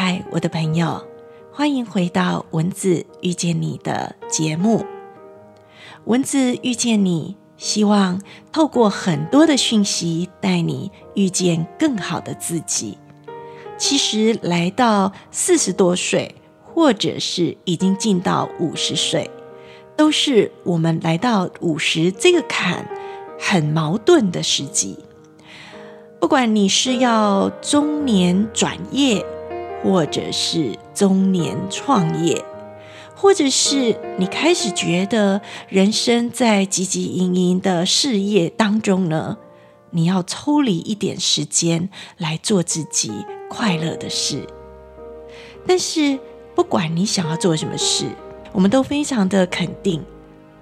[0.00, 1.04] 嗨，我的朋友，
[1.50, 4.86] 欢迎回到文字遇见你的节目。
[6.04, 8.22] 文字遇见你，希望
[8.52, 12.96] 透过很多的讯息，带你遇见更好的自己。
[13.76, 19.28] 其实来到四十多岁，或者是已经进到五十岁，
[19.96, 22.88] 都是我们来到五十这个坎
[23.36, 24.96] 很矛盾的时机。
[26.20, 29.26] 不管你是要中年转业，
[29.82, 32.44] 或者是中年创业，
[33.14, 39.38] 或者是你开始觉得人生在汲汲营营的事业当中呢，
[39.90, 43.12] 你要抽离一点时间来做自己
[43.48, 44.46] 快乐的事。
[45.66, 46.18] 但是
[46.54, 48.06] 不管你想要做什么事，
[48.52, 50.02] 我们都非常的肯定，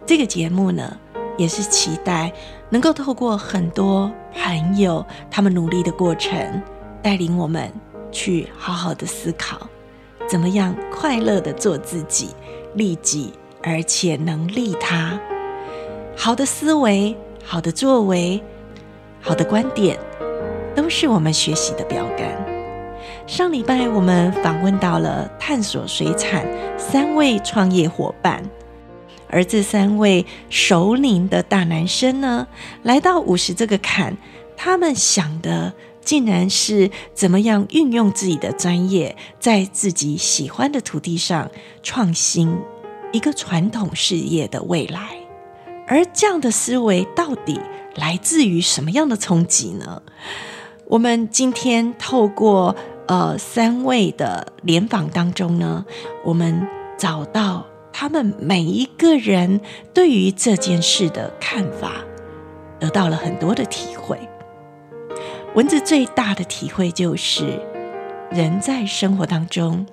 [0.05, 0.99] 这个节目呢，
[1.39, 2.33] 也是期待
[2.69, 6.63] 能够透过很多朋友他们努力的过程，
[7.03, 7.73] 带领我们。
[8.11, 9.69] 去好好的思考，
[10.29, 12.31] 怎么样快乐的做自己，
[12.75, 15.19] 利己而且能利他。
[16.17, 18.43] 好的思维、好的作为、
[19.21, 19.99] 好的观点，
[20.75, 22.27] 都是我们学习的标杆。
[23.27, 26.47] 上礼拜我们访问到了探索水产
[26.79, 28.43] 三位创业伙伴，
[29.29, 32.47] 而这三位熟龄的大男生呢，
[32.83, 34.17] 来到五十这个坎，
[34.57, 35.73] 他们想的。
[36.07, 41.51] 竟然是怎么样运用自己的专业，在自己喜欢的土地上
[41.83, 42.57] 创新
[43.13, 45.19] 一个传统事业的未来，
[45.89, 47.61] 而这样的思维到底
[47.97, 50.01] 来自于什么样的冲击呢？
[50.87, 52.77] 我们今天透过
[53.09, 55.85] 呃三位的联访当中呢，
[56.25, 56.65] 我们
[56.97, 59.61] 找到他们每一个人
[59.93, 62.05] 对于这件事的看法，
[62.79, 64.17] 得到了很多的体会。
[65.57, 67.59] 文字最大的体会就是，
[68.31, 69.87] 人在生活当中，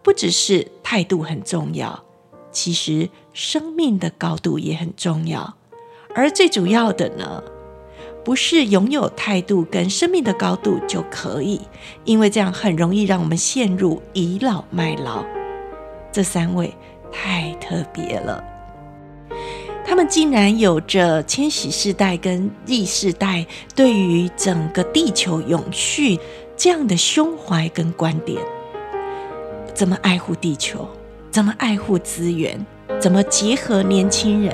[0.00, 2.04] 不只是态度很重要，
[2.52, 5.56] 其实生命的高度也很重要。
[6.14, 7.42] 而最主要的呢，
[8.24, 11.62] 不是拥有态度跟生命的高度就可以，
[12.04, 15.24] 因为这样很容易让我们陷入倚老卖老。
[16.12, 16.72] 这三位
[17.10, 18.55] 太特别了。
[19.88, 26.18] 他们竟然有着千禧世代跟 Z 世代对于整个地球永续
[26.56, 28.42] 这样的胸怀跟观点，
[29.72, 30.88] 怎么爱护地球？
[31.30, 32.58] 怎么爱护资源？
[32.98, 34.52] 怎么结合年轻人，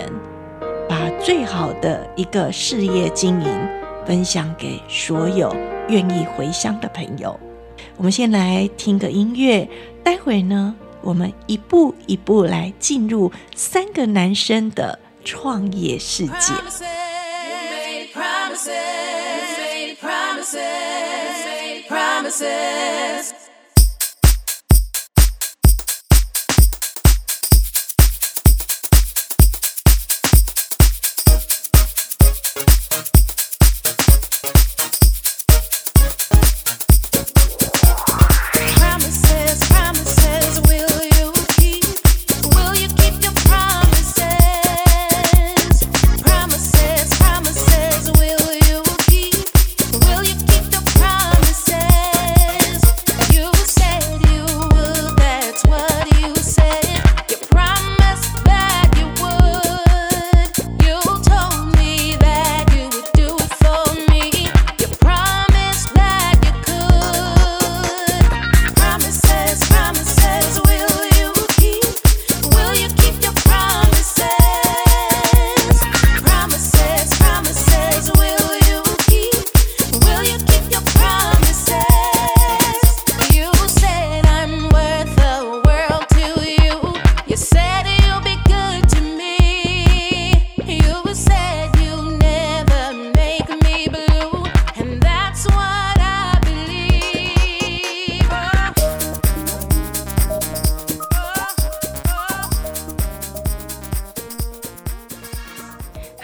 [0.87, 3.69] 把最好的一个事业经营
[4.07, 5.55] 分享给所有
[5.89, 7.39] 愿意回乡的朋友？
[7.97, 9.67] 我们先来听个音乐，
[10.05, 14.99] 待会呢，我们一步一步来进入三个男生的。
[15.25, 16.53] 创业世界。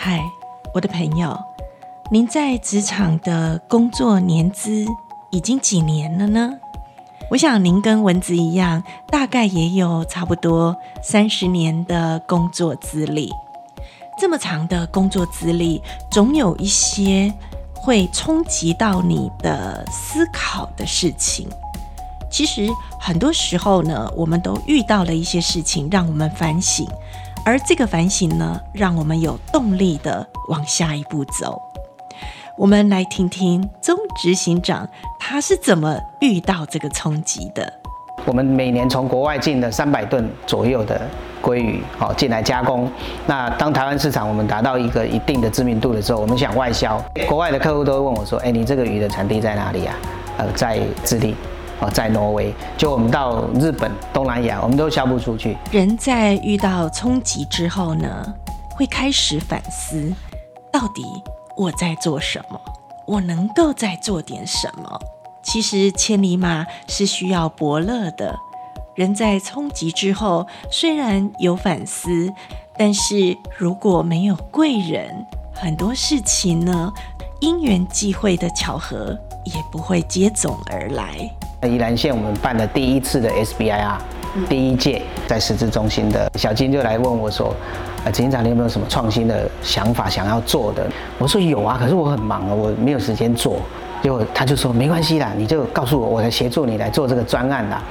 [0.01, 0.23] 嗨
[0.73, 1.37] 我的朋友，
[2.09, 4.87] 您在职场的工作年资
[5.33, 6.53] 已经几年了呢？
[7.33, 13.33] 我想您跟文子一样，大概也有差不多三十年的工作资历。
[14.17, 17.35] 这么长的工作资历，总有一些
[17.75, 21.49] 会冲击到你的思考的事情。
[22.31, 22.69] 其实
[23.01, 26.87] 很多时候呢，我们都遇到了一些事情，让我们反省。
[27.49, 31.59] 而这个反省呢，让我们有动力的往下一步走。
[32.59, 34.87] 我们来听听总执行长
[35.19, 37.73] 他是怎么遇到这个冲击的？
[38.27, 41.01] 我们每年从国外进了三百吨左右的
[41.41, 42.87] 鲑鱼，好进来加工。
[43.27, 49.97] 那当台湾市场我们达到一个一定的知名度的时候，我们想外销，国外的客户都会问我说：“哎，你这个鱼的产地在哪里啊？”
[50.37, 51.35] 呃，在智利，
[51.81, 52.55] 哦，在挪威。
[52.77, 55.57] 就我们到日本、东南亚，我们都销不出去。
[55.71, 58.35] 人在遇到冲击之后呢，
[58.71, 60.13] 会开始反思，
[60.73, 61.05] 到底
[61.57, 62.61] 我在做什么？
[63.07, 65.01] 我能够再做点什么？
[65.43, 68.37] 其实千里马是需要伯乐的。
[68.95, 72.33] 人在冲击之后，虽然有反思，
[72.77, 75.25] 但是如果没有贵人，
[75.55, 76.93] 很多事情呢，
[77.41, 81.31] 因缘际会的巧合也不会接踵而来。
[81.67, 83.97] 宜兰县我们办了第一次的 SBIR，
[84.49, 87.53] 第一届在实质中心的小金就来问我说
[88.07, 90.87] ：“啊，执行长，你有没有什么创新的想法想要做的？”
[91.19, 93.57] 我说：“有啊，可是我很忙啊，我没有时间做。”
[94.03, 97.83] 结果他就说没关系啦，你就告诉我，我来协助你来做这个专案啦。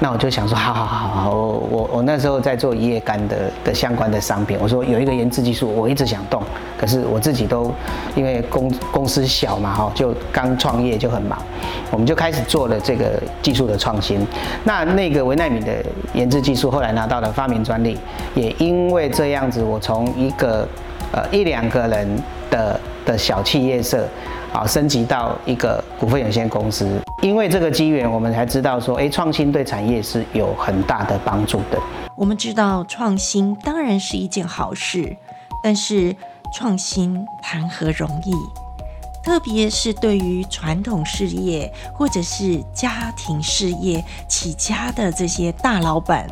[0.00, 4.58] 那我就想说，好好好好，我我我那时候在做一叶干的的相关的商品。
[4.60, 6.42] 我说有一个研制技术，我一直想动，
[6.78, 7.72] 可是我自己都
[8.14, 11.38] 因为公公司小嘛哈，就刚创业就很忙。
[11.90, 14.26] 我们就开始做了这个技术的创新。
[14.64, 15.72] 那那个维奈米的
[16.14, 17.98] 研制技术后来拿到了发明专利，
[18.34, 20.66] 也因为这样子，我从一个
[21.12, 24.08] 呃一两个人的的小企业社。
[24.52, 26.86] 啊，升级到一个股份有限公司，
[27.22, 31.80] 因为这个机缘，我们才知道说，哎，创新对产业是有很大的帮助的。
[32.14, 35.16] 我们知道创新当然是一件好事，
[35.64, 36.14] 但是
[36.54, 38.34] 创新谈何容易？
[39.24, 46.26] 特别是对于传统事业或者是家庭事业起家的这些大老板，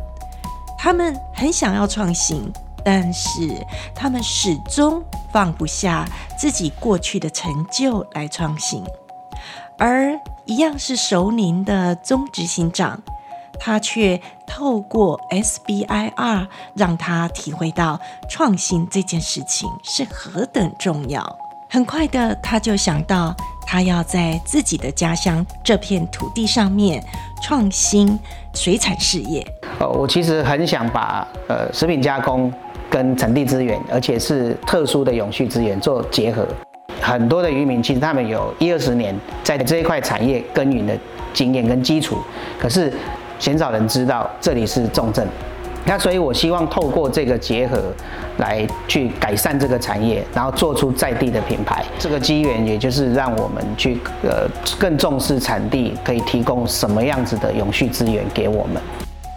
[0.76, 2.52] 他们很想要创新，
[2.84, 5.02] 但是他们始终。
[5.32, 6.04] 放不下
[6.36, 8.82] 自己过去的成就来创新，
[9.78, 13.00] 而一样是熟龄的中执行长，
[13.60, 21.38] 他却透过 SBIR 让他体会到创新这件事情是何等重要。
[21.68, 23.32] 很快的，他就想到
[23.64, 27.00] 他要在自己的家乡这片土地上面
[27.40, 28.18] 创新
[28.52, 29.46] 水产事业。
[29.78, 32.52] 呃，我其实很想把呃食品加工。
[32.90, 36.46] 跟产地资源，而且是特殊的永续资源做结合。
[37.00, 40.94] 很多的渔民其实他们有一二十年在这一块产业耕耘的
[41.32, 42.18] 经验跟基础，
[42.58, 42.92] 可是
[43.38, 45.26] 鲜少人知道这里是重镇。
[45.86, 47.80] 那所以我希望透过这个结合，
[48.36, 51.82] 来去改善这个产业，然后做出在地的品牌。
[51.98, 54.46] 这个机缘也就是让我们去呃
[54.78, 58.82] 更重视产地可以提供什么样子的永续资源给我们。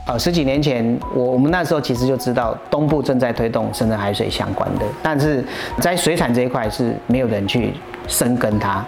[0.05, 5.44] 呃，十几年前，我我们那时候其实就知道东部正在推动深圳海水相关的，但是
[5.79, 7.73] 在水产这一块是没有人去
[8.07, 8.83] 深耕它。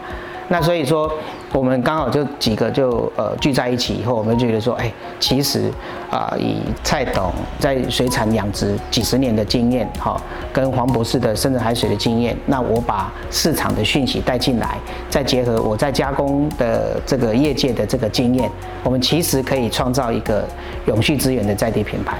[0.50, 1.09] 那所以说，
[1.55, 4.91] 我们刚好就几个就呃聚在一起以后，我们就觉得说，哎，
[5.21, 5.71] 其实
[6.11, 10.21] 啊、以蔡董在水产养殖几十年的经验，哈、
[10.51, 14.77] 跟黄博士的深圳海水的经验，那我把市场的讯息带进来，
[15.09, 18.51] 再结合我在加工的这个业界的这个经验，
[18.83, 20.45] 我们其实可以创造一个
[20.87, 22.17] 永续资源的在地品牌，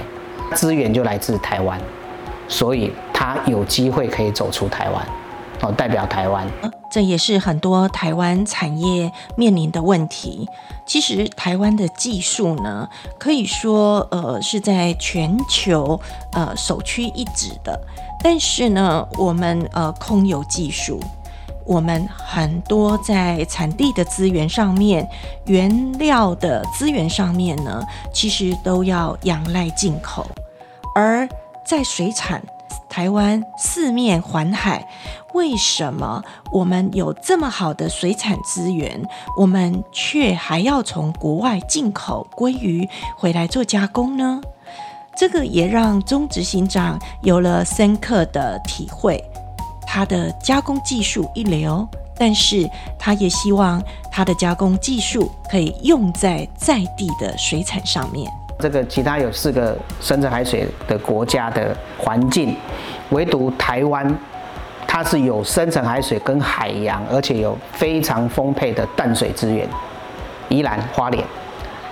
[0.54, 1.78] 资源就来自台湾，
[2.48, 5.06] 所以它有机会可以走出台湾。
[5.62, 6.46] 哦，代表台湾，
[6.90, 10.48] 这也是很多台湾产业面临的问题。
[10.86, 12.88] 其实，台湾的技术呢，
[13.18, 16.00] 可以说呃是在全球
[16.32, 17.80] 呃首屈一指的。
[18.22, 21.00] 但是呢，我们呃空有技术，
[21.64, 25.08] 我们很多在产地的资源上面、
[25.46, 30.26] 原料的资源上面呢，其实都要仰赖进口，
[30.94, 31.28] 而
[31.64, 32.42] 在水产。
[32.88, 34.88] 台湾四面环海，
[35.34, 39.02] 为什么我们有这么好的水产资源，
[39.36, 44.40] 我们却还要从国外进口鲑鱼回来做加工呢？
[45.16, 49.22] 这个也让钟执行长有了深刻的体会。
[49.86, 51.88] 他的加工技术一流，
[52.18, 58.30] 但是他也希望他的加工技术可以用在在地的水产上面。
[58.58, 62.56] 这个其他有四个深层海水的国家的环境，
[63.10, 64.18] 唯独台湾，
[64.86, 69.68] 它是有深层海水跟海洋，而且有非常丰沛的淡水资源。
[70.48, 71.22] 宜兰花莲，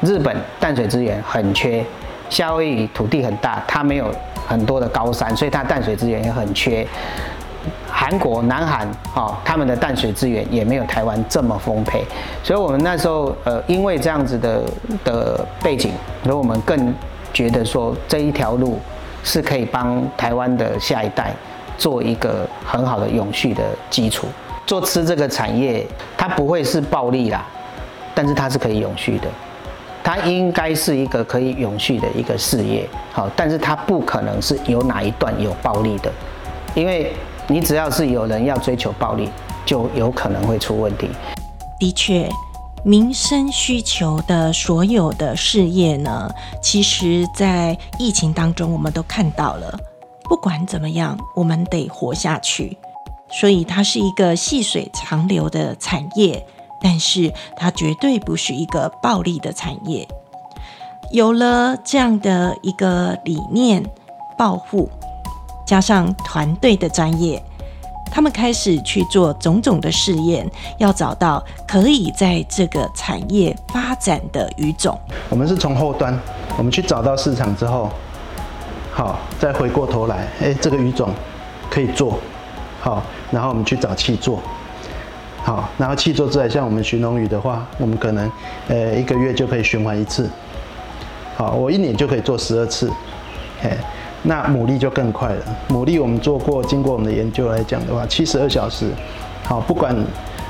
[0.00, 1.84] 日本淡水资源很缺，
[2.30, 4.10] 夏威夷土地很大，它没有
[4.46, 6.86] 很多的高山，所以它淡水资源也很缺。
[7.96, 12.04] 韩国、南韩，哈，他们的淡水资源也没有台湾这么丰沛，
[12.42, 14.62] 所以我们那时候，呃，因为这样子的
[15.04, 15.92] 的背景，
[16.24, 16.92] 所以我们更
[17.32, 18.80] 觉得说这一条路
[19.22, 21.32] 是可以帮台湾的下一代
[21.78, 24.26] 做一个很好的永续的基础。
[24.66, 25.86] 做吃这个产业，
[26.16, 27.46] 它不会是暴利啦，
[28.12, 29.28] 但是它是可以永续的，
[30.02, 36.10] 它应该是一个可以永续的一个事业，好，但是它不可能是有哪一段有暴利的，
[36.74, 37.12] 因为
[37.46, 39.28] 你只要是有人要追求暴利，
[39.66, 41.08] 就有可能会出问题。
[41.78, 42.28] 的确。
[42.86, 49.74] 民生需求的所有的事业呢，其实，在疫情当中，我们都看到了。
[50.24, 52.76] 不管怎么样，我们得活下去，
[53.30, 56.46] 所以它是一个细水长流的产业，
[56.82, 60.06] 但是它绝对不是一个暴利的产业。
[61.10, 63.82] 有了这样的一个理念，
[64.36, 64.90] 暴富，
[65.64, 67.42] 加上团队的专业。
[68.12, 74.96] 他们开始去做种种的试验，要找到可以在这个产业发展的鱼种。
[75.28, 76.16] 我们是从后端，
[76.56, 77.90] 我们去找到市场之后，
[78.92, 81.10] 好，再回过头来，哎，这个鱼种
[81.68, 82.16] 可以做，
[82.80, 83.02] 好，
[83.32, 84.40] 然后我们去找契作，
[85.42, 88.30] 好，然后契作之外，像我们鲟龙鱼的话，我们可能
[88.68, 90.30] 呃一个月就可以循环一次，
[91.36, 92.88] 好，我一年就可以做十二次，
[93.60, 93.70] 嘿。
[94.26, 95.44] 那牡蛎就更快了。
[95.68, 98.90] 牡蛎我们做过，经过我们的研究来讲的话，七十二小时，
[99.44, 99.94] 好，不管，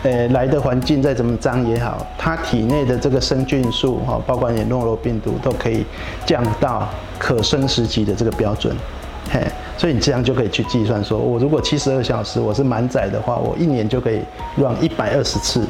[0.05, 5.85] 呃，来的环境再怎么脏也好，它体内的这个生菌数，哈，包括你诺罗病毒都可以
[6.25, 6.89] 降到
[7.19, 8.77] 可生食级的这个标准，
[9.29, 9.41] 嘿，
[9.77, 14.21] 所以你这样就可以去计算说，我如果七十二小时我是满载的话，我一年就可以
[14.57, 15.67] run 一百二十次。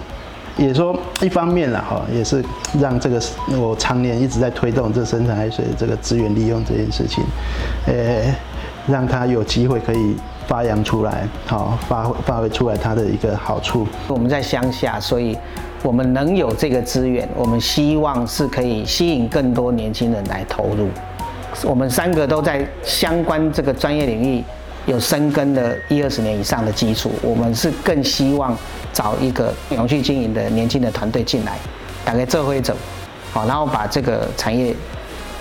[0.57, 2.45] 也说一方面了哈，也是
[2.81, 3.21] 让这个
[3.59, 7.25] 我常年一直在推动这生产海水这个资源利用这件事情，
[7.87, 8.35] 呃，
[8.87, 10.15] 让它有机会可以
[10.47, 13.87] 发扬出来，好发挥发挥出来它的一个好处。
[14.07, 15.37] 我们在乡下，所以
[15.83, 20.89] 我们能有这个资源，我们希望是可以吸引更多年轻人来投入。
[21.65, 24.45] 我们三个都在相关这个专业领域。
[24.87, 28.55] 有深耕的一二十年以上的基础，我们是更希望
[28.95, 31.59] 找一个永续经营的年轻的团队进来，
[32.05, 32.75] 大概这会走，
[33.33, 34.75] 好，然后把这个产业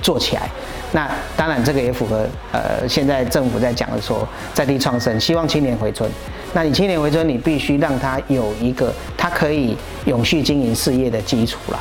[0.02, 0.50] 做起来。
[0.92, 6.10] 那当然，这个也符合呃现在政府在讲的说在地创生，希望青年回村。
[6.54, 11.80] 那你青年回村，你必须让他有一个他可以永续经营事业的基础啦。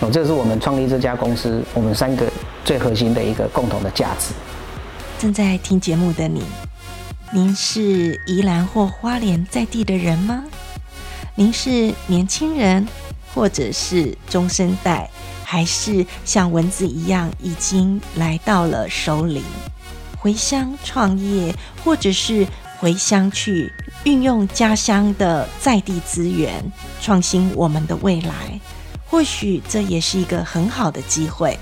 [0.00, 2.26] 哦，这是我们创立这家公司，我们三个
[2.64, 4.32] 最核心的一个共同的价值。
[5.18, 6.42] 正在听节目的你。
[7.32, 10.44] 您是宜兰或花莲在地的人吗？
[11.36, 12.86] 您是年轻人，
[13.34, 15.10] 或者是中生代，
[15.42, 19.42] 还是像蚊子一样已经来到了首领，
[20.16, 22.46] 回乡创业，或者是
[22.78, 23.72] 回乡去
[24.04, 26.64] 运用家乡的在地资源，
[27.00, 28.60] 创新我们的未来？
[29.04, 31.58] 或许这也是一个很好的机会。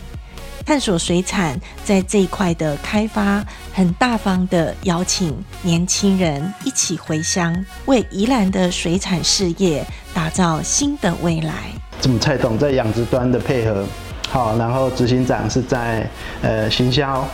[0.65, 7.55] 探索水产在这一块的开发，很大方的邀请年轻人一起回乡，
[7.87, 11.53] 为宜兰的水产事业打造新的未来。
[12.01, 13.85] 这么蔡董在养殖端的配合，
[14.29, 16.09] 好，然后执行长是在
[16.43, 17.27] 呃行销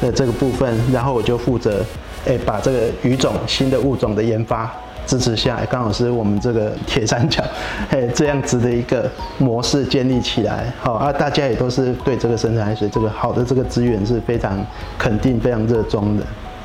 [0.00, 1.84] 的这个部分，然后我就负责
[2.26, 4.70] 诶把这个鱼种新的物种的研发。
[5.06, 7.42] 支持下来，刚好是我们这个铁三角，
[7.90, 14.64] 嘿，这样子的一个模式建立起来，好啊，大家也都是对这个生产海水这个好的这个资源是非常
[14.98, 16.24] 肯定、非常热衷的。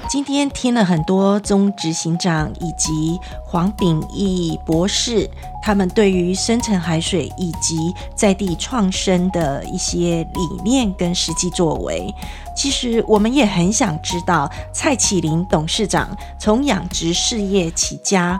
[0.09, 5.29] 今天听了很多中执行长以及黄秉义博士，
[5.61, 12.11] 他们对于深层海水以及在地创生的一些理念跟实际作为。
[12.59, 18.37] 其实我们也很想知道，蔡启麟董事长从养殖事业起家，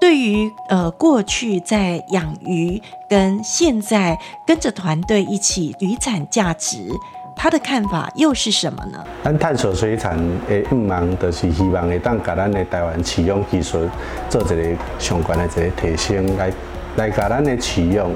[0.00, 6.90] 对于呃过去在养鱼跟现在跟着团队一起渔产价值。
[7.36, 9.04] 他的看法又是什么呢？
[9.22, 13.88] 咱探索水产的愿望，就是希望会当甲咱的台湾饲养技术
[14.28, 16.52] 做一个相关的一个提升，来
[16.96, 18.10] 来甲咱的饲养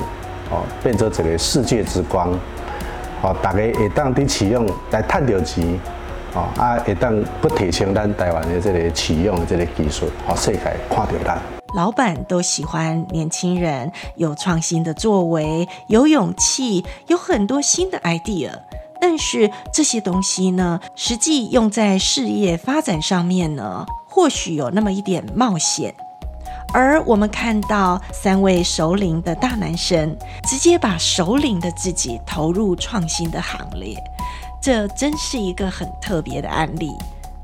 [0.51, 2.37] 哦变成一个世界之光
[3.25, 5.81] 哦，大家会当伫饲养来赚到钱
[6.35, 10.59] 哦，啊会当不提升咱台湾的这个饲养的这个技术，哦世界
[10.91, 11.41] 看到咱。
[11.75, 18.51] 老板都喜欢年轻人有创新的作为，有勇气，有很多新的 idea。
[19.01, 25.95] 但是这些东西呢，实际用在事业发展上面呢，或许有那么一点冒险。
[26.75, 33.97] 而我们看到三位首领的大男生，直接把首领的自己投入创新的行列，
[34.61, 36.91] 这真是一个很特别的案例。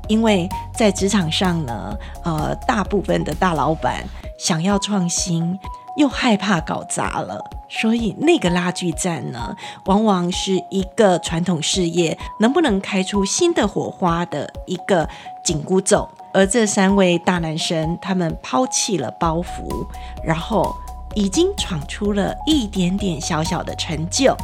[0.09, 4.03] 因为在职场上呢，呃，大部分的大老板
[4.37, 5.57] 想要创新，
[5.95, 7.41] 又害怕搞砸了。
[7.69, 15.07] 所以那个拉锯战呢，往往是一个传统事业能不能开出新的火花的一个
[15.41, 16.09] 紧箍咒。
[16.33, 19.85] 而这三位大男生，他们抛弃了包袱，
[20.23, 20.75] 然后
[21.13, 24.35] 已经闯出了一点点小小的成就，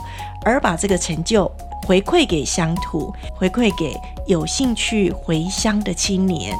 [0.43, 1.49] 而把这个成就
[1.87, 6.53] 回馈给乡土，回馈给有兴趣回乡的青年，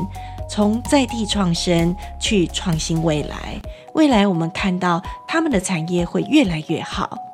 [0.50, 3.60] 从在地创生去创新未来。
[3.94, 7.27] 未来我们看到他们的产业会越来越好。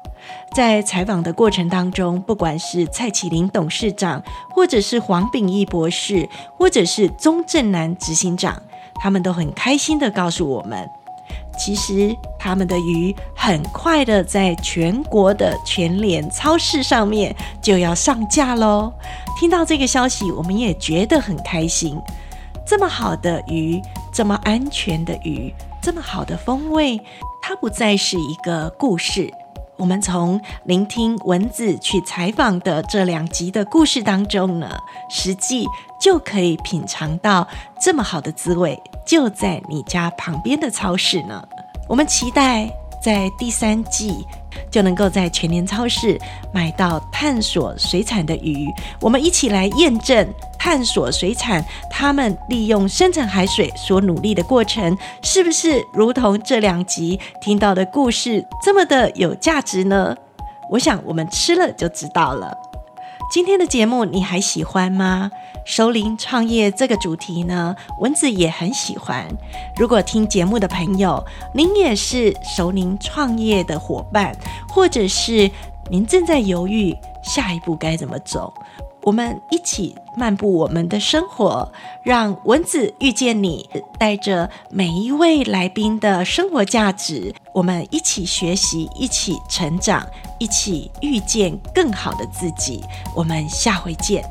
[0.54, 8.62] 在采访的过程当中，不管是蔡启林董事长，或者是黄秉义博士，或者是钟正南执行长，
[8.96, 10.88] 他们都很开心地告诉我们，
[11.58, 18.94] 其实他们的鱼很快的在全国的全联超市上面就要上架喽。
[19.40, 22.00] 听到这个消息，我们也觉得很开心。
[22.66, 23.82] 这么好的鱼，
[24.14, 27.02] 这么安全的鱼，这么好的风味，
[27.42, 29.34] 它不再是一个故事。
[29.78, 34.70] 我们从聆听文字去采访的这两集的故事当中呢，
[35.10, 35.66] 实际
[36.00, 37.48] 就可以品尝到
[37.82, 41.44] 这么好的滋味，就在你家旁边的超市呢。
[41.90, 44.26] 我们期待在第三季
[44.72, 46.20] 就能够在全联超市
[46.54, 48.68] 买到探索水产的鱼，
[49.00, 50.28] 我们一起来验证。
[50.60, 60.16] 探索水产，他们利用深层海水所努力的过程，是不是如同这两集听到的故事这么的有价值呢？
[60.72, 62.58] 我想我们吃了就知道了。
[63.34, 65.32] 今天的节目你还喜欢吗？
[65.66, 69.28] 熟龄创业这个主题呢，蚊子也很喜欢。
[69.76, 74.38] 如果听节目的朋友，您也是熟龄创业的伙伴，
[74.70, 75.50] 或者是
[75.90, 78.54] 您正在犹豫下一步该怎么走？
[79.04, 81.70] 我们一起漫步我们的生活，
[82.04, 83.70] 让蚊子遇见你，
[84.00, 90.08] 带着每一位来宾的生活价值，我们一起学习，一起成长，
[90.40, 92.82] 一起遇见更好的自己。
[93.14, 94.24] 我们下回见。